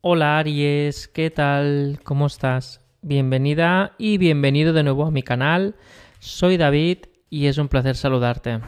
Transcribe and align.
Hola 0.00 0.38
Aries, 0.38 1.08
¿qué 1.08 1.28
tal? 1.28 1.98
¿Cómo 2.04 2.26
estás? 2.26 2.80
Bienvenida 3.02 3.96
y 3.98 4.16
bienvenido 4.16 4.72
de 4.72 4.84
nuevo 4.84 5.04
a 5.04 5.10
mi 5.10 5.24
canal. 5.24 5.74
Soy 6.20 6.56
David 6.56 6.98
y 7.28 7.46
es 7.46 7.58
un 7.58 7.66
placer 7.66 7.96
saludarte. 7.96 8.60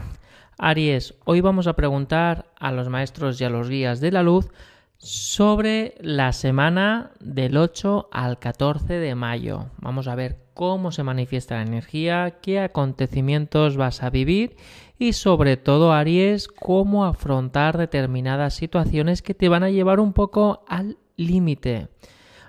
Aries, 0.57 1.13
hoy 1.23 1.39
vamos 1.39 1.67
a 1.67 1.77
preguntar 1.77 2.51
a 2.59 2.73
los 2.73 2.89
maestros 2.89 3.39
y 3.39 3.45
a 3.45 3.49
los 3.49 3.69
guías 3.69 4.01
de 4.01 4.11
la 4.11 4.23
luz 4.23 4.49
sobre 4.97 5.95
la 6.01 6.33
semana 6.33 7.11
del 7.21 7.55
8 7.55 8.09
al 8.11 8.37
14 8.37 8.95
de 8.95 9.15
mayo. 9.15 9.67
Vamos 9.77 10.09
a 10.09 10.15
ver 10.15 10.37
cómo 10.53 10.91
se 10.91 11.03
manifiesta 11.03 11.55
la 11.55 11.61
energía, 11.61 12.39
qué 12.41 12.59
acontecimientos 12.59 13.77
vas 13.77 14.03
a 14.03 14.09
vivir 14.09 14.57
y 14.99 15.13
sobre 15.13 15.55
todo, 15.55 15.93
Aries, 15.93 16.49
cómo 16.49 17.05
afrontar 17.05 17.77
determinadas 17.77 18.53
situaciones 18.53 19.21
que 19.21 19.33
te 19.33 19.47
van 19.47 19.63
a 19.63 19.69
llevar 19.69 20.01
un 20.01 20.11
poco 20.11 20.65
al 20.67 20.97
límite. 21.25 21.87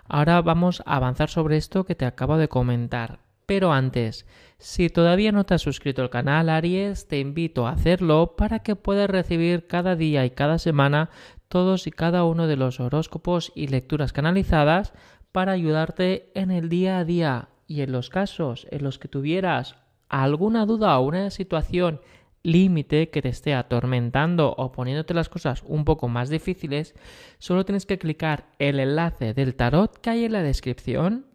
Ahora 0.09 0.41
vamos 0.43 0.83
a 0.87 0.97
avanzar 0.97 1.31
sobre 1.31 1.57
esto 1.57 1.85
que 1.85 1.95
te 1.95 2.05
acabo 2.05 2.37
de 2.37 2.49
comentar. 2.49 3.21
Pero 3.47 3.73
antes, 3.73 4.27
si 4.59 4.89
todavía 4.89 5.33
no 5.33 5.45
te 5.45 5.55
has 5.55 5.63
suscrito 5.63 6.03
al 6.03 6.11
canal 6.11 6.49
Aries, 6.49 7.09
te 7.09 7.19
invito 7.19 7.67
a 7.67 7.73
hacerlo 7.73 8.35
para 8.37 8.61
que 8.61 8.77
puedas 8.77 9.11
recibir 9.11 9.67
cada 9.67 9.97
día 9.97 10.25
y 10.25 10.31
cada 10.31 10.59
semana 10.59 11.11
todos 11.49 11.87
y 11.87 11.91
cada 11.91 12.25
uno 12.25 12.47
de 12.47 12.57
los 12.57 12.81
horóscopos 12.81 13.53
y 13.55 13.67
lecturas 13.67 14.13
canalizadas 14.13 14.93
para 15.33 15.53
ayudarte 15.53 16.31
en 16.35 16.51
el 16.51 16.69
día 16.69 16.99
a 16.99 17.05
día 17.05 17.49
y 17.67 17.81
en 17.81 17.93
los 17.93 18.11
casos 18.11 18.67
en 18.71 18.85
los 18.85 18.99
que 18.99 19.09
tuvieras 19.09 19.77
alguna 20.09 20.67
duda 20.67 20.99
o 20.99 21.07
una 21.07 21.31
situación 21.31 22.01
límite 22.43 23.11
que 23.11 23.23
te 23.23 23.29
esté 23.29 23.55
atormentando 23.55 24.55
o 24.57 24.73
poniéndote 24.73 25.15
las 25.15 25.29
cosas 25.29 25.63
un 25.67 25.85
poco 25.85 26.09
más 26.09 26.29
difíciles, 26.29 26.95
solo 27.39 27.65
tienes 27.65 27.87
que 27.87 27.99
clicar 27.99 28.47
el 28.59 28.81
enlace 28.81 29.35
del 29.35 29.55
tarot 29.55 29.97
que 29.99 30.11
hay 30.11 30.25
en 30.25 30.33
la 30.33 30.43
descripción 30.43 31.27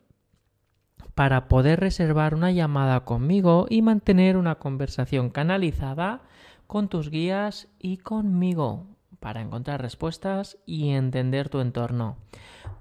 para 1.15 1.48
poder 1.48 1.79
reservar 1.79 2.35
una 2.35 2.51
llamada 2.51 3.04
conmigo 3.05 3.65
y 3.70 3.82
mantener 3.82 4.37
una 4.37 4.55
conversación 4.55 5.29
canalizada 5.29 6.21
con 6.67 6.90
tus 6.90 7.10
guías 7.10 7.70
y 7.79 7.98
conmigo 7.98 8.85
para 9.20 9.41
encontrar 9.41 9.82
respuestas 9.82 10.57
y 10.65 10.89
entender 10.89 11.49
tu 11.49 11.60
entorno. 11.60 12.17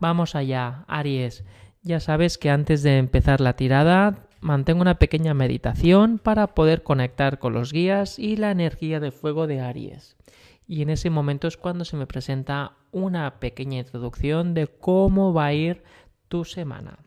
Vamos 0.00 0.34
allá, 0.34 0.84
Aries. 0.86 1.44
Ya 1.82 2.00
sabes 2.00 2.36
que 2.36 2.50
antes 2.50 2.82
de 2.82 2.98
empezar 2.98 3.40
la 3.40 3.54
tirada 3.54 4.25
mantengo 4.40 4.82
una 4.82 4.98
pequeña 4.98 5.34
meditación 5.34 6.18
para 6.18 6.48
poder 6.48 6.82
conectar 6.82 7.38
con 7.38 7.52
los 7.52 7.72
guías 7.72 8.18
y 8.18 8.36
la 8.36 8.50
energía 8.50 9.00
de 9.00 9.10
fuego 9.10 9.46
de 9.46 9.60
Aries. 9.60 10.16
Y 10.66 10.82
en 10.82 10.90
ese 10.90 11.10
momento 11.10 11.46
es 11.48 11.56
cuando 11.56 11.84
se 11.84 11.96
me 11.96 12.06
presenta 12.06 12.72
una 12.90 13.38
pequeña 13.38 13.78
introducción 13.78 14.54
de 14.54 14.66
cómo 14.66 15.32
va 15.32 15.46
a 15.46 15.52
ir 15.52 15.84
tu 16.28 16.44
semana. 16.44 16.98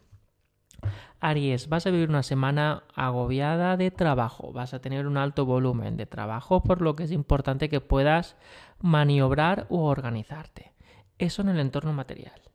Aries, 1.19 1.67
vas 1.67 1.85
a 1.85 1.91
vivir 1.91 2.09
una 2.09 2.23
semana 2.23 2.83
agobiada 2.95 3.75
de 3.75 3.91
trabajo, 3.91 4.53
vas 4.53 4.73
a 4.73 4.80
tener 4.80 5.05
un 5.05 5.17
alto 5.17 5.45
volumen 5.45 5.97
de 5.97 6.05
trabajo, 6.05 6.63
por 6.63 6.81
lo 6.81 6.95
que 6.95 7.03
es 7.03 7.11
importante 7.11 7.67
que 7.67 7.81
puedas 7.81 8.38
maniobrar 8.80 9.66
u 9.69 9.80
organizarte. 9.80 10.73
Eso 11.17 11.41
en 11.41 11.50
el 11.50 11.59
entorno 11.59 11.91
material. 11.91 12.48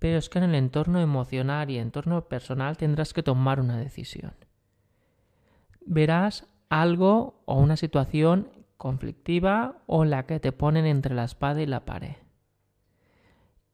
Pero 0.00 0.18
es 0.18 0.28
que 0.28 0.38
en 0.38 0.44
el 0.44 0.54
entorno 0.56 1.00
emocional 1.00 1.70
y 1.70 1.78
entorno 1.78 2.26
personal 2.26 2.76
tendrás 2.76 3.12
que 3.12 3.22
tomar 3.22 3.60
una 3.60 3.78
decisión. 3.78 4.34
Verás 5.86 6.48
algo 6.68 7.42
o 7.44 7.54
una 7.54 7.76
situación 7.76 8.48
conflictiva 8.76 9.82
o 9.86 10.04
la 10.04 10.26
que 10.26 10.40
te 10.40 10.50
ponen 10.50 10.86
entre 10.86 11.14
la 11.14 11.24
espada 11.24 11.62
y 11.62 11.66
la 11.66 11.84
pared. 11.84 12.16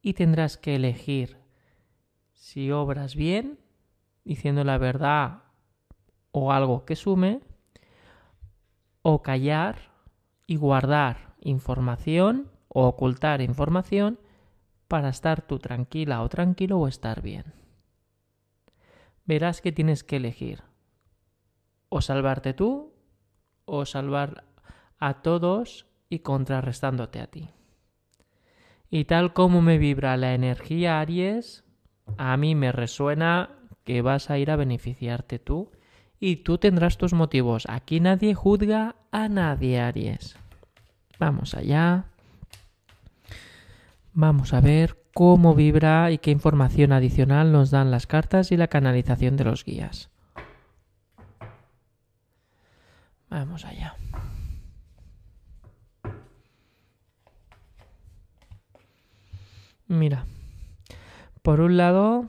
Y 0.03 0.13
tendrás 0.13 0.59
que 0.59 0.75
elegir 0.75 1.39
si 2.35 2.71
obras 2.71 3.17
bien 3.17 3.59
diciendo 4.25 4.65
la 4.65 4.79
verdad 4.79 5.45
o 6.33 6.53
algo 6.53 6.85
que 6.85 6.97
sume, 6.97 7.41
o 9.03 9.23
callar 9.23 9.93
y 10.47 10.57
guardar 10.57 11.37
información 11.41 12.51
o 12.69 12.89
ocultar 12.89 13.41
información 13.41 14.19
para 14.89 15.09
estar 15.09 15.43
tú 15.43 15.59
tranquila 15.59 16.23
o 16.23 16.29
tranquilo 16.29 16.79
o 16.79 16.89
estar 16.89 17.23
bien. 17.23 17.55
Verás 19.25 19.61
que 19.61 19.73
tienes 19.73 20.05
que 20.05 20.17
elegir 20.17 20.63
o 21.89 22.01
salvarte 22.01 22.55
tú 22.55 22.93
o 23.65 23.85
salvar 23.85 24.45
a 24.99 25.23
todos 25.23 25.87
y 26.09 26.21
contrarrestándote 26.21 27.21
a 27.21 27.27
ti. 27.27 27.51
Y 28.89 29.05
tal 29.07 29.33
como 29.33 29.63
me 29.63 29.79
vibra 29.79 30.17
la 30.17 30.35
energía 30.35 31.01
Aries, 31.01 31.65
a 32.19 32.37
mí 32.37 32.55
me 32.55 32.71
resuena 32.71 33.51
que 33.85 34.03
vas 34.03 34.31
a 34.31 34.39
ir 34.39 34.51
a 34.51 34.57
beneficiarte 34.57 35.39
tú 35.39 35.73
y 36.21 36.37
tú 36.37 36.59
tendrás 36.59 36.97
tus 36.97 37.13
motivos. 37.13 37.65
Aquí 37.69 38.01
nadie 38.01 38.35
juzga 38.35 38.97
a 39.11 39.29
nadie, 39.29 39.81
Aries. 39.81 40.39
Vamos 41.19 41.55
allá. 41.55 42.07
Vamos 44.19 44.55
a 44.55 44.63
ver 44.63 44.97
cómo 45.13 45.55
vibra 45.55 46.11
y 46.11 46.17
qué 46.17 46.31
información 46.31 46.91
adicional 46.93 47.53
nos 47.53 47.71
dan 47.71 47.91
las 47.91 48.07
cartas 48.07 48.51
y 48.51 48.57
la 48.57 48.69
canalización 48.69 49.37
de 49.37 49.45
los 49.45 49.63
guías. 49.63 50.09
Vamos 53.29 53.67
allá. 53.67 53.95
Mira, 59.87 60.25
por 61.43 61.61
un 61.61 61.77
lado 61.77 62.25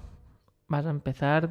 vas 0.68 0.86
a 0.86 0.90
empezar 0.90 1.50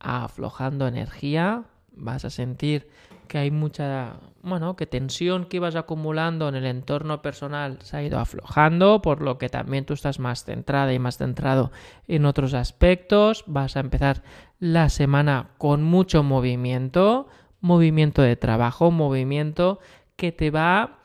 aflojando 0.00 0.88
energía, 0.88 1.66
vas 1.98 2.24
a 2.24 2.30
sentir 2.30 2.88
que 3.28 3.38
hay 3.38 3.50
mucha, 3.50 4.14
bueno, 4.42 4.74
que 4.74 4.86
tensión 4.86 5.44
que 5.44 5.58
ibas 5.58 5.76
acumulando 5.76 6.48
en 6.48 6.54
el 6.54 6.66
entorno 6.66 7.22
personal 7.22 7.78
se 7.82 7.96
ha 7.96 8.02
ido 8.02 8.18
aflojando, 8.18 9.02
por 9.02 9.20
lo 9.20 9.38
que 9.38 9.48
también 9.48 9.84
tú 9.84 9.94
estás 9.94 10.18
más 10.18 10.44
centrada 10.44 10.92
y 10.92 10.98
más 10.98 11.18
centrado 11.18 11.70
en 12.08 12.24
otros 12.24 12.54
aspectos, 12.54 13.44
vas 13.46 13.76
a 13.76 13.80
empezar 13.80 14.22
la 14.58 14.88
semana 14.88 15.50
con 15.58 15.84
mucho 15.84 16.22
movimiento, 16.22 17.28
movimiento 17.60 18.22
de 18.22 18.36
trabajo, 18.36 18.90
movimiento 18.90 19.78
que 20.16 20.32
te 20.32 20.50
va 20.50 20.98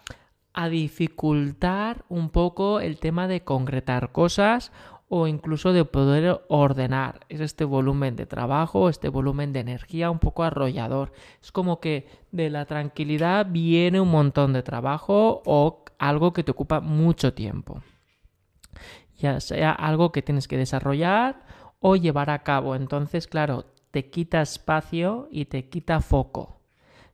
a 0.54 0.70
dificultar 0.70 2.06
un 2.10 2.30
poco 2.30 2.80
el 2.80 3.00
tema 3.00 3.28
de 3.28 3.44
concretar 3.44 4.12
cosas 4.12 4.72
o 5.16 5.28
incluso 5.28 5.74
de 5.74 5.86
poder 5.86 6.42
ordenar. 6.48 7.20
Es 7.30 7.40
este 7.40 7.66
volumen 7.66 8.16
de 8.16 8.26
trabajo, 8.26 8.90
este 8.90 9.10
volumen 9.10 9.54
de 9.54 9.60
energía 9.60 10.10
un 10.10 10.18
poco 10.18 10.42
arrollador. 10.42 11.14
Es 11.40 11.52
como 11.52 11.80
que 11.80 12.08
de 12.32 12.50
la 12.50 12.66
tranquilidad 12.66 13.46
viene 13.48 14.02
un 14.02 14.10
montón 14.10 14.54
de 14.54 14.64
trabajo 14.64 15.44
o 15.46 15.86
algo 16.00 16.34
que 16.34 16.44
te 16.44 16.50
ocupa 16.50 16.80
mucho 16.80 17.32
tiempo. 17.36 17.84
Ya 19.20 19.40
sea 19.40 19.72
algo 19.72 20.12
que 20.12 20.24
tienes 20.24 20.48
que 20.48 20.58
desarrollar 20.58 21.46
o 21.80 21.96
llevar 21.96 22.32
a 22.32 22.42
cabo. 22.42 22.74
Entonces, 22.74 23.28
claro, 23.28 23.66
te 23.92 24.10
quita 24.10 24.42
espacio 24.42 25.28
y 25.30 25.46
te 25.46 25.70
quita 25.70 26.02
foco. 26.02 26.60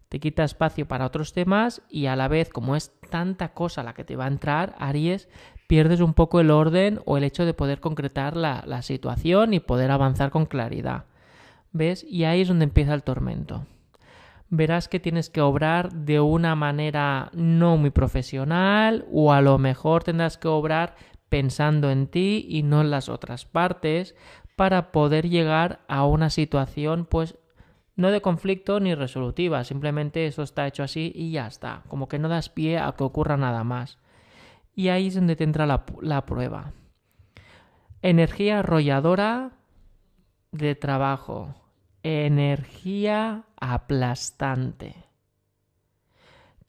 Te 0.08 0.22
quita 0.22 0.46
espacio 0.46 0.88
para 0.88 1.06
otros 1.06 1.34
temas 1.34 1.82
y 1.90 2.06
a 2.06 2.16
la 2.16 2.30
vez, 2.30 2.48
como 2.48 2.78
es 2.78 2.94
tanta 3.10 3.50
cosa 3.50 3.84
la 3.84 3.94
que 3.94 4.06
te 4.06 4.16
va 4.16 4.24
a 4.24 4.30
entrar, 4.30 4.74
Aries, 4.80 5.28
pierdes 5.70 6.00
un 6.02 6.16
poco 6.16 6.40
el 6.40 6.50
orden 6.50 7.00
o 7.06 7.16
el 7.16 7.24
hecho 7.24 7.46
de 7.46 7.54
poder 7.54 7.80
concretar 7.80 8.36
la, 8.36 8.82
situación 8.82 9.54
y 9.54 9.60
poder 9.60 9.92
avanzar 9.92 10.32
con 10.32 10.48
claridad. 10.48 11.06
¿Ves? 11.74 12.04
Y 12.10 12.24
ahí 12.24 12.42
es 12.42 12.48
donde 12.48 12.64
empieza 12.64 12.96
el 12.96 13.04
tormento. 13.04 13.68
Verás 14.50 14.88
que 14.88 15.00
tienes 15.00 15.30
que 15.30 15.42
obrar 15.42 15.92
de 15.94 16.22
una 16.22 16.56
manera 16.56 17.30
no 17.34 17.78
muy 17.78 17.92
profesional 17.92 19.06
o 19.12 19.32
a 19.32 19.42
lo 19.42 19.60
mejor 19.60 20.04
tendrás 20.04 20.40
que 20.40 20.48
obrar 20.48 20.96
pensando 21.30 21.92
en 21.92 22.08
ti 22.08 22.48
y 22.50 22.64
no 22.64 22.82
en 22.82 22.90
las 22.90 23.08
otras 23.08 23.46
partes 23.46 24.16
para 24.56 24.92
poder 24.92 25.30
llegar 25.30 25.82
a 25.88 26.04
una 26.04 26.32
situación 26.32 27.06
pues 27.06 27.38
no 27.96 28.10
de 28.10 28.22
conflicto 28.22 28.80
ni 28.80 28.96
resolutiva, 28.96 29.64
simplemente 29.64 30.26
eso 30.26 30.42
está 30.42 30.66
hecho 30.66 30.82
así 30.82 31.12
y 31.14 31.30
ya 31.30 31.46
está, 31.46 31.84
como 31.90 32.08
que 32.08 32.18
no 32.18 32.28
das 32.28 32.50
pie 32.50 32.80
a 32.80 32.92
que 32.94 33.04
ocurra 33.04 33.38
nada 33.38 33.64
más 33.64 34.00
y 34.80 34.88
ahí 34.88 35.08
es 35.08 35.16
donde 35.16 35.36
tendrá 35.36 35.66
la, 35.66 35.84
la 36.02 36.26
prueba. 36.26 36.72
Energía 38.02 38.60
arrolladora 38.60 39.52
de 40.54 40.74
trabajo. 40.74 41.54
Energía 42.02 43.44
aplastante. 43.60 44.96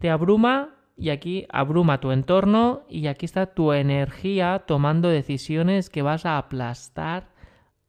Te 0.01 0.11
abruma 0.11 0.75
y 0.97 1.11
aquí 1.11 1.47
abruma 1.51 2.01
tu 2.01 2.11
entorno 2.11 2.83
y 2.89 3.07
aquí 3.07 3.27
está 3.27 3.55
tu 3.55 3.73
energía 3.73 4.65
tomando 4.67 5.09
decisiones 5.09 5.89
que 5.89 6.03
vas 6.03 6.27
a 6.27 6.37
aplastar 6.37 7.29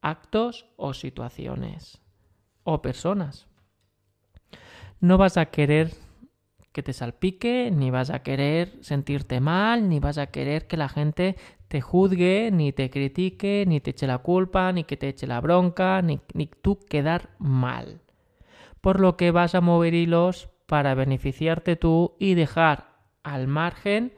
actos 0.04 0.68
o 0.78 0.94
situaciones 0.94 2.00
o 2.64 2.84
personas. 2.84 3.48
No 5.00 5.18
vas 5.18 5.38
a 5.38 5.48
querer 5.48 5.90
que 6.72 6.84
te 6.84 6.94
salpique, 6.94 7.70
ni 7.72 7.92
vas 7.92 8.10
a 8.10 8.24
querer 8.24 8.78
sentirte 8.82 9.40
mal, 9.40 9.90
ni 9.90 10.00
vas 10.00 10.18
a 10.18 10.28
querer 10.28 10.68
que 10.68 10.78
la 10.78 10.90
gente 10.90 11.36
te 11.68 11.82
juzgue, 11.82 12.50
ni 12.52 12.72
te 12.72 12.90
critique, 12.90 13.66
ni 13.68 13.80
te 13.80 13.92
eche 13.92 14.08
la 14.08 14.20
culpa, 14.20 14.72
ni 14.72 14.84
que 14.84 14.98
te 14.98 15.10
eche 15.10 15.28
la 15.28 15.42
bronca, 15.42 16.02
ni, 16.02 16.20
ni 16.34 16.48
tú 16.48 16.80
quedar 16.80 17.30
mal. 17.40 18.02
Por 18.82 19.00
lo 19.00 19.18
que 19.18 19.32
vas 19.32 19.56
a 19.56 19.62
mover 19.62 19.94
hilos 19.94 20.50
para 20.66 20.96
beneficiarte 20.96 21.76
tú 21.76 22.16
y 22.20 22.34
dejar 22.34 22.92
al 23.24 23.48
margen 23.48 24.14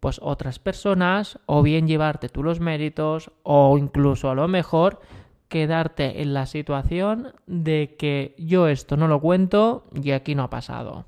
pues 0.00 0.18
otras 0.20 0.58
personas 0.58 1.38
o 1.46 1.62
bien 1.62 1.86
llevarte 1.86 2.28
tú 2.28 2.42
los 2.42 2.58
méritos 2.58 3.30
o 3.44 3.78
incluso 3.78 4.30
a 4.30 4.34
lo 4.34 4.48
mejor 4.48 5.00
quedarte 5.46 6.22
en 6.22 6.34
la 6.34 6.46
situación 6.46 7.34
de 7.46 7.94
que 7.96 8.34
yo 8.36 8.66
esto 8.66 8.96
no 8.96 9.06
lo 9.06 9.20
cuento 9.20 9.84
y 9.94 10.10
aquí 10.10 10.34
no 10.34 10.42
ha 10.42 10.50
pasado. 10.50 11.06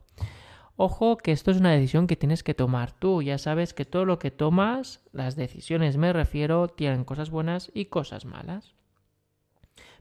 Ojo 0.76 1.16
que 1.16 1.30
esto 1.30 1.50
es 1.50 1.58
una 1.58 1.70
decisión 1.70 2.06
que 2.06 2.16
tienes 2.16 2.42
que 2.42 2.54
tomar 2.54 2.92
tú. 2.92 3.22
Ya 3.22 3.38
sabes 3.38 3.74
que 3.74 3.84
todo 3.84 4.04
lo 4.04 4.18
que 4.18 4.30
tomas, 4.30 5.00
las 5.12 5.36
decisiones 5.36 5.96
me 5.96 6.12
refiero, 6.12 6.68
tienen 6.68 7.04
cosas 7.04 7.30
buenas 7.30 7.70
y 7.74 7.86
cosas 7.86 8.24
malas. 8.24 8.74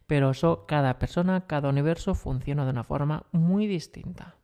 Pero 0.07 0.31
eso, 0.31 0.65
cada 0.67 0.97
persona, 0.99 1.45
cada 1.45 1.69
universo 1.69 2.15
funciona 2.15 2.65
de 2.65 2.71
una 2.71 2.83
forma 2.83 3.25
muy 3.31 3.67
distinta. 3.67 4.35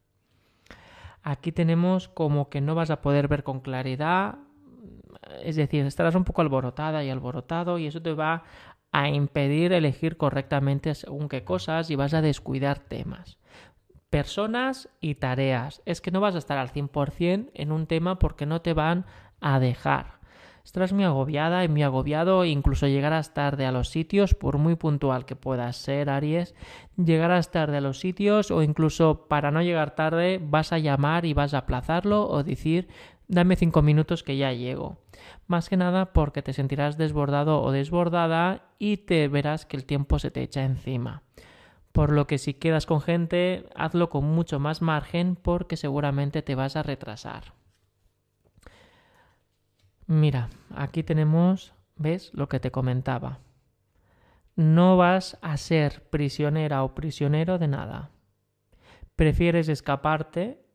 Aquí 1.23 1.51
tenemos 1.51 2.07
como 2.07 2.49
que 2.49 2.61
no 2.61 2.75
vas 2.75 2.91
a 2.91 3.01
poder 3.01 3.27
ver 3.27 3.43
con 3.43 3.59
claridad, 3.59 4.35
es 5.43 5.55
decir, 5.55 5.85
estarás 5.85 6.15
un 6.15 6.23
poco 6.23 6.41
alborotada 6.41 7.03
y 7.03 7.09
alborotado 7.09 7.77
y 7.77 7.87
eso 7.87 8.01
te 8.01 8.13
va 8.13 8.43
a 8.91 9.09
impedir 9.09 9.73
elegir 9.73 10.17
correctamente 10.17 10.95
según 10.95 11.29
qué 11.29 11.43
cosas 11.43 11.89
y 11.89 11.95
vas 11.95 12.13
a 12.13 12.21
descuidar 12.21 12.79
temas. 12.79 13.37
Personas 14.09 14.89
y 15.01 15.15
tareas. 15.15 15.81
Es 15.85 16.01
que 16.01 16.11
no 16.11 16.19
vas 16.19 16.35
a 16.35 16.39
estar 16.39 16.57
al 16.57 16.71
100% 16.71 17.51
en 17.53 17.71
un 17.71 17.85
tema 17.85 18.19
porque 18.19 18.45
no 18.45 18.61
te 18.61 18.73
van 18.73 19.06
a 19.39 19.59
dejar. 19.59 20.19
Estarás 20.63 20.94
muy 20.94 21.03
agobiada 21.03 21.63
y 21.63 21.67
muy 21.67 21.83
agobiado, 21.83 22.45
incluso 22.45 22.88
llegarás 22.88 23.33
tarde 23.33 23.65
a 23.65 23.71
los 23.71 23.89
sitios, 23.89 24.35
por 24.35 24.57
muy 24.57 24.75
puntual 24.75 25.25
que 25.25 25.35
puedas 25.35 25.77
ser, 25.77 26.09
Aries, 26.09 26.53
llegarás 26.95 27.50
tarde 27.50 27.77
a 27.77 27.81
los 27.81 28.00
sitios 28.00 28.51
o 28.51 28.61
incluso 28.61 29.27
para 29.27 29.51
no 29.51 29.61
llegar 29.63 29.95
tarde 29.95 30.39
vas 30.41 30.71
a 30.71 30.77
llamar 30.77 31.25
y 31.25 31.33
vas 31.33 31.53
a 31.53 31.59
aplazarlo 31.59 32.27
o 32.27 32.44
decir 32.44 32.88
dame 33.27 33.56
cinco 33.56 33.81
minutos 33.81 34.23
que 34.23 34.38
ya 34.38 34.51
llego. 34.53 34.97
Más 35.47 35.69
que 35.69 35.77
nada 35.77 36.13
porque 36.13 36.41
te 36.41 36.53
sentirás 36.53 36.97
desbordado 36.97 37.61
o 37.61 37.71
desbordada 37.71 38.69
y 38.77 38.97
te 38.97 39.27
verás 39.27 39.65
que 39.65 39.77
el 39.77 39.85
tiempo 39.85 40.19
se 40.19 40.31
te 40.31 40.44
echa 40.44 40.63
encima. 40.63 41.23
Por 41.91 42.12
lo 42.12 42.27
que 42.27 42.38
si 42.38 42.53
quedas 42.53 42.86
con 42.86 43.01
gente, 43.01 43.68
hazlo 43.75 44.09
con 44.09 44.25
mucho 44.25 44.59
más 44.59 44.81
margen 44.81 45.36
porque 45.36 45.75
seguramente 45.77 46.41
te 46.41 46.56
vas 46.56 46.75
a 46.75 46.83
retrasar. 46.83 47.53
Mira, 50.06 50.50
aquí 50.75 51.03
tenemos, 51.03 51.74
¿ves? 51.95 52.31
Lo 52.33 52.50
que 52.50 52.59
te 52.59 52.71
comentaba. 52.71 53.39
No 54.56 54.97
vas 54.97 55.38
a 55.41 55.56
ser 55.57 56.03
prisionera 56.09 56.83
o 56.83 56.95
prisionero 56.95 57.59
de 57.59 57.68
nada. 57.68 58.09
Prefieres 59.15 59.69
escaparte 59.69 60.65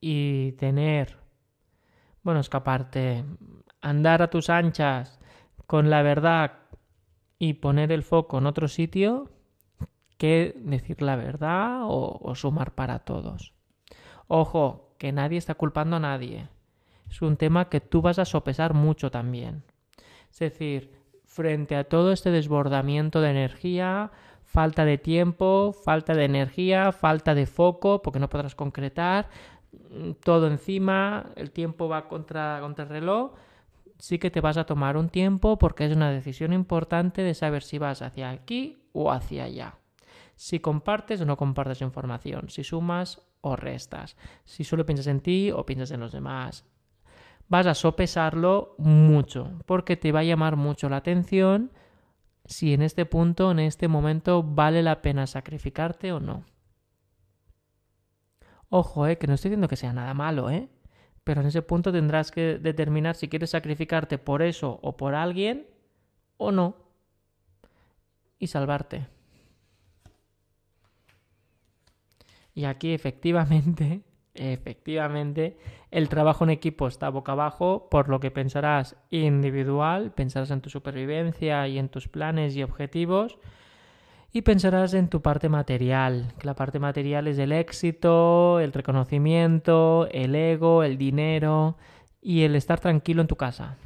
y 0.00 0.52
tener, 0.52 1.16
bueno, 2.22 2.40
escaparte, 2.40 3.24
andar 3.80 4.22
a 4.22 4.30
tus 4.30 4.50
anchas 4.50 5.18
con 5.66 5.88
la 5.90 6.02
verdad 6.02 6.58
y 7.38 7.54
poner 7.54 7.92
el 7.92 8.02
foco 8.02 8.38
en 8.38 8.46
otro 8.46 8.68
sitio 8.68 9.30
que 10.16 10.54
decir 10.64 11.02
la 11.02 11.16
verdad 11.16 11.80
o, 11.84 12.34
sumar 12.34 12.74
para 12.74 13.00
todos. 13.00 13.52
Ojo, 14.28 14.94
que 14.98 15.12
nadie 15.12 15.38
está 15.38 15.54
culpando 15.54 15.96
a 15.96 16.00
nadie 16.00 16.48
es 17.10 17.22
un 17.22 17.36
tema 17.36 17.68
que 17.68 17.80
tú 17.80 18.02
vas 18.02 18.18
a 18.18 18.24
sopesar 18.24 18.74
mucho 18.74 19.10
también. 19.10 19.62
Es 20.30 20.38
decir, 20.38 20.92
frente 21.24 21.76
a 21.76 21.84
todo 21.84 22.12
este 22.12 22.30
desbordamiento 22.30 23.20
de 23.20 23.30
energía, 23.30 24.10
falta 24.44 24.84
de 24.84 24.98
tiempo, 24.98 25.72
falta 25.72 26.14
de 26.14 26.24
energía, 26.24 26.92
falta 26.92 27.34
de 27.34 27.46
foco, 27.46 28.02
porque 28.02 28.18
no 28.18 28.28
podrás 28.28 28.54
concretar, 28.54 29.28
mm, 29.72 30.12
todo 30.22 30.46
encima, 30.48 31.30
el 31.36 31.50
tiempo 31.50 31.88
va 31.88 32.08
contra, 32.08 32.58
contra 32.60 32.84
el 32.84 32.90
reloj, 32.90 33.32
sí 33.98 34.18
que 34.18 34.30
te 34.30 34.40
vas 34.40 34.56
a 34.56 34.66
tomar 34.66 34.96
un 34.96 35.08
tiempo 35.08 35.58
porque 35.58 35.86
es 35.86 35.96
una 35.96 36.10
decisión 36.10 36.52
importante 36.52 37.22
de 37.22 37.34
saber 37.34 37.62
si 37.62 37.78
vas 37.78 38.02
hacia 38.02 38.30
aquí 38.30 38.78
o 38.92 39.10
hacia 39.10 39.44
allá. 39.44 39.74
Si 40.36 40.60
compartes 40.60 41.20
o 41.20 41.24
no 41.24 41.36
compartes 41.36 41.80
información, 41.80 42.50
si 42.50 42.62
sumas 42.62 43.22
o 43.40 43.56
restas, 43.56 44.16
si 44.44 44.64
solo 44.64 44.86
piensas 44.86 45.08
en 45.08 45.20
ti 45.20 45.50
o 45.50 45.66
piensas 45.66 45.90
en 45.90 46.00
los 46.00 46.12
demás, 46.12 46.64
vas 47.48 47.66
a 47.66 47.74
sopesarlo 47.74 48.74
mucho, 48.78 49.58
porque 49.66 49.96
te 49.96 50.12
va 50.12 50.20
a 50.20 50.24
llamar 50.24 50.56
mucho 50.56 50.88
la 50.88 50.98
atención 50.98 51.72
si 52.44 52.72
en 52.74 52.82
este 52.82 53.06
punto, 53.06 53.50
en 53.50 53.58
este 53.58 53.88
momento, 53.88 54.42
vale 54.42 54.82
la 54.82 55.02
pena 55.02 55.26
sacrificarte 55.26 56.12
o 56.12 56.20
no. 56.20 56.44
Ojo, 58.68 59.06
eh, 59.06 59.18
que 59.18 59.26
no 59.26 59.34
estoy 59.34 59.50
diciendo 59.50 59.68
que 59.68 59.76
sea 59.76 59.92
nada 59.92 60.14
malo, 60.14 60.50
¿eh? 60.50 60.68
Pero 61.24 61.40
en 61.40 61.48
ese 61.48 61.62
punto 61.62 61.92
tendrás 61.92 62.30
que 62.30 62.58
determinar 62.58 63.16
si 63.16 63.28
quieres 63.28 63.50
sacrificarte 63.50 64.18
por 64.18 64.42
eso 64.42 64.78
o 64.82 64.96
por 64.96 65.14
alguien 65.14 65.66
o 66.36 66.52
no. 66.52 66.76
Y 68.38 68.46
salvarte. 68.46 69.08
Y 72.56 72.64
aquí 72.64 72.92
efectivamente 72.92 74.02
Efectivamente, 74.36 75.56
el 75.90 76.08
trabajo 76.08 76.44
en 76.44 76.50
equipo 76.50 76.86
está 76.88 77.08
boca 77.08 77.32
abajo, 77.32 77.88
por 77.90 78.08
lo 78.08 78.20
que 78.20 78.30
pensarás 78.30 78.96
individual, 79.10 80.12
pensarás 80.12 80.50
en 80.50 80.60
tu 80.60 80.70
supervivencia 80.70 81.66
y 81.68 81.78
en 81.78 81.88
tus 81.88 82.08
planes 82.08 82.54
y 82.54 82.62
objetivos, 82.62 83.38
y 84.32 84.42
pensarás 84.42 84.92
en 84.92 85.08
tu 85.08 85.22
parte 85.22 85.48
material, 85.48 86.34
que 86.38 86.46
la 86.46 86.54
parte 86.54 86.78
material 86.78 87.26
es 87.28 87.38
el 87.38 87.52
éxito, 87.52 88.60
el 88.60 88.72
reconocimiento, 88.72 90.08
el 90.10 90.34
ego, 90.34 90.82
el 90.82 90.98
dinero 90.98 91.78
y 92.20 92.42
el 92.42 92.56
estar 92.56 92.78
tranquilo 92.80 93.22
en 93.22 93.28
tu 93.28 93.36
casa 93.36 93.78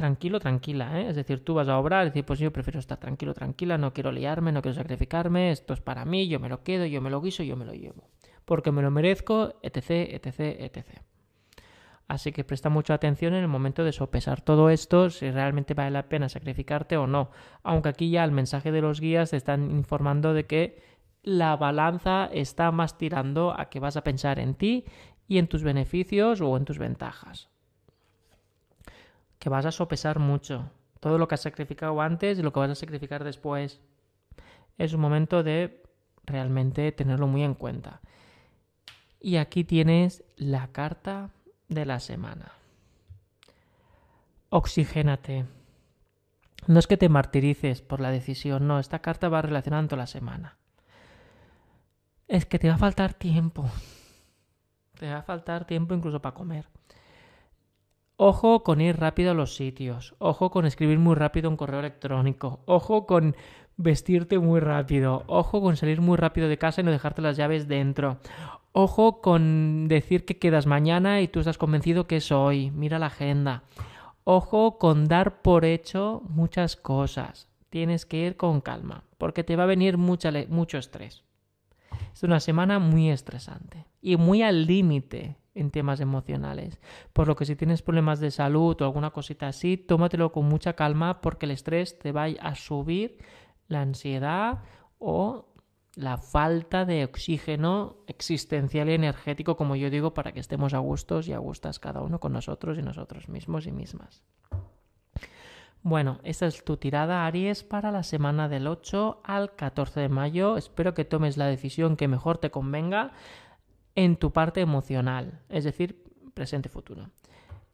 tranquilo, 0.00 0.40
tranquila, 0.40 0.98
¿eh? 0.98 1.10
Es 1.10 1.16
decir, 1.16 1.44
tú 1.44 1.52
vas 1.52 1.68
a 1.68 1.78
obrar, 1.78 2.06
decir, 2.06 2.24
pues 2.24 2.38
yo 2.38 2.50
prefiero 2.50 2.80
estar 2.80 2.98
tranquilo, 2.98 3.34
tranquila, 3.34 3.76
no 3.76 3.92
quiero 3.92 4.10
liarme, 4.10 4.50
no 4.50 4.62
quiero 4.62 4.74
sacrificarme, 4.74 5.50
esto 5.50 5.74
es 5.74 5.82
para 5.82 6.06
mí, 6.06 6.26
yo 6.26 6.40
me 6.40 6.48
lo 6.48 6.62
quedo, 6.62 6.86
yo 6.86 7.02
me 7.02 7.10
lo 7.10 7.20
guiso, 7.20 7.42
yo 7.42 7.54
me 7.54 7.66
lo 7.66 7.74
llevo. 7.74 8.08
Porque 8.46 8.72
me 8.72 8.80
lo 8.80 8.90
merezco, 8.90 9.60
etc, 9.62 9.90
etc, 10.14 10.40
etc. 10.58 10.86
Así 12.08 12.32
que 12.32 12.44
presta 12.44 12.70
mucha 12.70 12.94
atención 12.94 13.34
en 13.34 13.42
el 13.42 13.48
momento 13.48 13.84
de 13.84 13.92
sopesar 13.92 14.40
todo 14.40 14.70
esto, 14.70 15.10
si 15.10 15.30
realmente 15.30 15.74
vale 15.74 15.90
la 15.90 16.08
pena 16.08 16.30
sacrificarte 16.30 16.96
o 16.96 17.06
no. 17.06 17.30
Aunque 17.62 17.90
aquí 17.90 18.10
ya 18.10 18.24
el 18.24 18.32
mensaje 18.32 18.72
de 18.72 18.80
los 18.80 19.00
guías 19.00 19.30
te 19.30 19.36
están 19.36 19.70
informando 19.70 20.32
de 20.32 20.46
que 20.46 20.82
la 21.22 21.56
balanza 21.56 22.30
está 22.32 22.72
más 22.72 22.96
tirando 22.96 23.54
a 23.56 23.68
que 23.68 23.80
vas 23.80 23.98
a 23.98 24.02
pensar 24.02 24.38
en 24.38 24.54
ti 24.54 24.86
y 25.28 25.36
en 25.36 25.46
tus 25.46 25.62
beneficios 25.62 26.40
o 26.40 26.56
en 26.56 26.64
tus 26.64 26.78
ventajas 26.78 27.50
que 29.40 29.48
vas 29.48 29.66
a 29.66 29.72
sopesar 29.72 30.20
mucho. 30.20 30.70
Todo 31.00 31.18
lo 31.18 31.26
que 31.26 31.34
has 31.34 31.40
sacrificado 31.40 32.00
antes 32.00 32.38
y 32.38 32.42
lo 32.42 32.52
que 32.52 32.60
vas 32.60 32.70
a 32.70 32.74
sacrificar 32.76 33.24
después. 33.24 33.80
Es 34.78 34.92
un 34.92 35.00
momento 35.00 35.42
de 35.42 35.82
realmente 36.24 36.92
tenerlo 36.92 37.26
muy 37.26 37.42
en 37.42 37.54
cuenta. 37.54 38.00
Y 39.18 39.36
aquí 39.36 39.64
tienes 39.64 40.22
la 40.36 40.68
carta 40.68 41.30
de 41.68 41.86
la 41.86 42.00
semana. 42.00 42.52
Oxigénate. 44.50 45.46
No 46.66 46.78
es 46.78 46.86
que 46.86 46.98
te 46.98 47.08
martirices 47.08 47.80
por 47.80 48.00
la 48.00 48.10
decisión, 48.10 48.66
no, 48.66 48.78
esta 48.78 48.98
carta 48.98 49.30
va 49.30 49.40
relacionando 49.40 49.96
la 49.96 50.06
semana. 50.06 50.58
Es 52.28 52.44
que 52.44 52.58
te 52.58 52.68
va 52.68 52.74
a 52.74 52.78
faltar 52.78 53.14
tiempo. 53.14 53.68
Te 54.98 55.10
va 55.10 55.18
a 55.18 55.22
faltar 55.22 55.66
tiempo 55.66 55.94
incluso 55.94 56.20
para 56.20 56.34
comer. 56.34 56.66
Ojo 58.22 58.64
con 58.64 58.82
ir 58.82 59.00
rápido 59.00 59.30
a 59.30 59.34
los 59.34 59.56
sitios. 59.56 60.14
Ojo 60.18 60.50
con 60.50 60.66
escribir 60.66 60.98
muy 60.98 61.14
rápido 61.14 61.48
un 61.48 61.56
correo 61.56 61.80
electrónico. 61.80 62.60
Ojo 62.66 63.06
con 63.06 63.34
vestirte 63.78 64.38
muy 64.38 64.60
rápido. 64.60 65.24
Ojo 65.26 65.62
con 65.62 65.78
salir 65.78 66.02
muy 66.02 66.18
rápido 66.18 66.46
de 66.46 66.58
casa 66.58 66.82
y 66.82 66.84
no 66.84 66.90
dejarte 66.90 67.22
las 67.22 67.38
llaves 67.38 67.66
dentro. 67.66 68.18
Ojo 68.72 69.22
con 69.22 69.88
decir 69.88 70.26
que 70.26 70.36
quedas 70.38 70.66
mañana 70.66 71.22
y 71.22 71.28
tú 71.28 71.40
estás 71.40 71.56
convencido 71.56 72.06
que 72.06 72.16
es 72.16 72.30
hoy. 72.30 72.70
Mira 72.72 72.98
la 72.98 73.06
agenda. 73.06 73.62
Ojo 74.24 74.76
con 74.76 75.08
dar 75.08 75.40
por 75.40 75.64
hecho 75.64 76.20
muchas 76.28 76.76
cosas. 76.76 77.48
Tienes 77.70 78.04
que 78.04 78.18
ir 78.18 78.36
con 78.36 78.60
calma, 78.60 79.04
porque 79.16 79.44
te 79.44 79.56
va 79.56 79.62
a 79.62 79.66
venir 79.66 79.96
mucho 79.96 80.28
estrés. 80.76 81.24
Es 82.12 82.22
una 82.22 82.40
semana 82.40 82.80
muy 82.80 83.08
estresante 83.08 83.86
y 84.02 84.18
muy 84.18 84.42
al 84.42 84.66
límite 84.66 85.39
en 85.54 85.70
temas 85.70 86.00
emocionales. 86.00 86.80
Por 87.12 87.28
lo 87.28 87.36
que 87.36 87.44
si 87.44 87.56
tienes 87.56 87.82
problemas 87.82 88.20
de 88.20 88.30
salud 88.30 88.80
o 88.80 88.84
alguna 88.84 89.10
cosita 89.10 89.48
así, 89.48 89.76
tómatelo 89.76 90.32
con 90.32 90.46
mucha 90.46 90.74
calma 90.74 91.20
porque 91.20 91.46
el 91.46 91.52
estrés 91.52 91.98
te 91.98 92.12
va 92.12 92.24
a 92.24 92.54
subir 92.54 93.18
la 93.68 93.82
ansiedad 93.82 94.60
o 94.98 95.46
la 95.96 96.18
falta 96.18 96.84
de 96.84 97.04
oxígeno 97.04 97.96
existencial 98.06 98.88
y 98.88 98.94
energético, 98.94 99.56
como 99.56 99.76
yo 99.76 99.90
digo, 99.90 100.14
para 100.14 100.32
que 100.32 100.40
estemos 100.40 100.72
a 100.72 100.78
gustos 100.78 101.26
y 101.28 101.32
a 101.32 101.38
gustas 101.38 101.78
cada 101.78 102.00
uno 102.00 102.20
con 102.20 102.32
nosotros 102.32 102.78
y 102.78 102.82
nosotros 102.82 103.28
mismos 103.28 103.66
y 103.66 103.72
mismas. 103.72 104.22
Bueno, 105.82 106.20
esta 106.24 106.46
es 106.46 106.62
tu 106.62 106.76
tirada, 106.76 107.26
Aries, 107.26 107.64
para 107.64 107.90
la 107.90 108.02
semana 108.02 108.48
del 108.48 108.66
8 108.66 109.22
al 109.24 109.56
14 109.56 110.00
de 110.00 110.08
mayo. 110.10 110.58
Espero 110.58 110.92
que 110.92 111.06
tomes 111.06 111.38
la 111.38 111.46
decisión 111.46 111.96
que 111.96 112.06
mejor 112.06 112.36
te 112.36 112.50
convenga 112.50 113.12
en 114.04 114.16
tu 114.16 114.32
parte 114.32 114.62
emocional, 114.62 115.40
es 115.50 115.64
decir, 115.64 116.02
presente-futuro. 116.32 117.10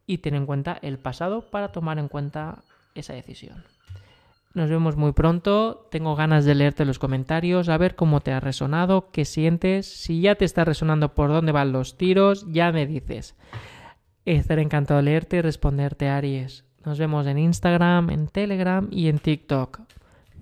Y 0.06 0.18
ten 0.18 0.34
en 0.34 0.44
cuenta 0.44 0.76
el 0.82 0.98
pasado 0.98 1.50
para 1.50 1.70
tomar 1.70 1.98
en 1.98 2.08
cuenta 2.08 2.64
esa 2.96 3.12
decisión. 3.12 3.62
Nos 4.54 4.68
vemos 4.68 4.96
muy 4.96 5.12
pronto. 5.12 5.86
Tengo 5.90 6.16
ganas 6.16 6.44
de 6.44 6.56
leerte 6.56 6.84
los 6.84 6.98
comentarios, 6.98 7.68
a 7.68 7.78
ver 7.78 7.94
cómo 7.94 8.20
te 8.22 8.32
ha 8.32 8.40
resonado, 8.40 9.10
qué 9.12 9.24
sientes. 9.24 9.86
Si 9.86 10.20
ya 10.20 10.34
te 10.34 10.44
está 10.44 10.64
resonando 10.64 11.14
por 11.14 11.28
dónde 11.28 11.52
van 11.52 11.70
los 11.70 11.96
tiros, 11.96 12.44
ya 12.50 12.72
me 12.72 12.86
dices. 12.86 13.36
Estaré 14.24 14.62
encantado 14.62 14.98
de 14.98 15.04
leerte 15.04 15.36
y 15.36 15.42
responderte, 15.42 16.08
Aries. 16.08 16.64
Nos 16.84 16.98
vemos 16.98 17.26
en 17.26 17.38
Instagram, 17.38 18.10
en 18.10 18.26
Telegram 18.26 18.88
y 18.90 19.08
en 19.08 19.20
TikTok. 19.20 19.80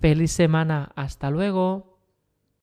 Feliz 0.01 0.33
semana. 0.33 0.93
Hasta 0.95 1.31
luego. 1.31 1.94